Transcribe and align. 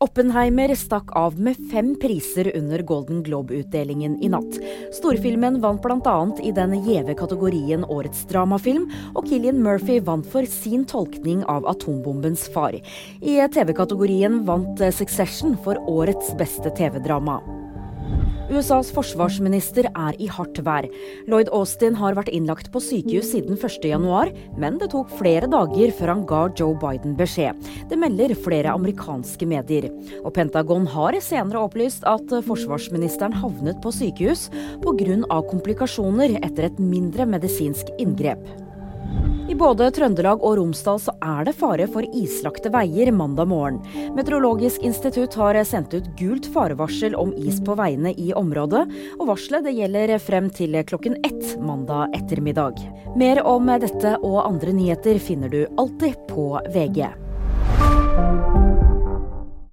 Oppenheimer 0.00 0.72
stakk 0.80 1.10
av 1.12 1.34
med 1.44 1.58
fem 1.68 1.90
priser 2.00 2.48
under 2.56 2.80
Golden 2.88 3.18
Globe-utdelingen 3.22 4.14
i 4.24 4.30
natt. 4.32 4.56
Storfilmen 4.96 5.58
vant 5.60 5.82
bl.a. 5.84 6.14
i 6.40 6.54
den 6.56 6.72
gjeve 6.86 7.12
kategorien 7.20 7.84
Årets 7.84 8.24
dramafilm, 8.32 8.88
og 9.12 9.28
Killian 9.28 9.60
Murphy 9.60 10.00
vant 10.00 10.24
for 10.32 10.48
sin 10.48 10.88
tolkning 10.88 11.44
av 11.44 11.68
atombombens 11.68 12.48
far. 12.54 12.80
I 13.20 13.36
TV-kategorien 13.52 14.46
vant 14.48 14.80
Succession 14.88 15.60
for 15.66 15.76
årets 15.84 16.32
beste 16.40 16.72
TV-drama. 16.80 17.42
USAs 18.50 18.88
forsvarsminister 18.90 19.86
er 19.90 20.16
i 20.18 20.26
hardt 20.30 20.58
vær. 20.66 20.88
Lloyd 21.30 21.50
Austin 21.54 21.94
har 22.00 22.16
vært 22.18 22.32
innlagt 22.34 22.70
på 22.74 22.82
sykehus 22.82 23.30
siden 23.30 23.54
1.1, 23.54 24.32
men 24.58 24.78
det 24.80 24.90
tok 24.90 25.12
flere 25.20 25.46
dager 25.50 25.92
før 25.94 26.12
han 26.14 26.24
ga 26.26 26.40
Joe 26.58 26.74
Biden 26.80 27.14
beskjed. 27.18 27.58
Det 27.90 27.98
melder 28.00 28.34
flere 28.34 28.74
amerikanske 28.74 29.46
medier. 29.46 29.86
Og 30.24 30.34
Pentagon 30.34 30.88
har 30.90 31.18
senere 31.22 31.62
opplyst 31.62 32.06
at 32.10 32.34
forsvarsministeren 32.48 33.38
havnet 33.38 33.78
på 33.84 33.94
sykehus 33.94 34.48
pga. 34.82 35.40
komplikasjoner 35.50 36.40
etter 36.42 36.66
et 36.66 36.82
mindre 36.82 37.26
medisinsk 37.30 37.94
inngrep. 38.02 38.42
Både 39.60 39.90
Trøndelag 39.92 40.40
og 40.40 40.54
Romsdal 40.56 40.96
så 41.04 41.12
er 41.20 41.44
det 41.44 41.52
fare 41.58 41.84
for 41.92 42.06
islagte 42.16 42.70
veier 42.72 43.10
mandag 43.12 43.50
morgen. 43.50 43.82
Meteorologisk 44.16 44.80
institutt 44.88 45.36
har 45.36 45.58
sendt 45.68 45.92
ut 45.92 46.08
gult 46.16 46.48
farevarsel 46.54 47.12
om 47.18 47.34
is 47.36 47.58
på 47.60 47.76
veiene 47.76 48.14
i 48.16 48.30
området, 48.32 48.86
og 49.18 49.28
varselet 49.28 49.68
det 49.68 49.76
gjelder 49.76 50.16
frem 50.24 50.48
til 50.56 50.80
klokken 50.88 51.18
ett 51.28 51.58
mandag 51.60 52.16
ettermiddag. 52.16 52.80
Mer 53.20 53.42
om 53.44 53.68
dette 53.84 54.16
og 54.24 54.40
andre 54.46 54.72
nyheter 54.80 55.20
finner 55.20 55.52
du 55.52 55.66
alltid 55.76 56.16
på 56.32 56.54
VG. 56.72 57.10